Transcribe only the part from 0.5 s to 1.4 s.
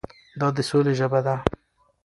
د سولې ژبه ده.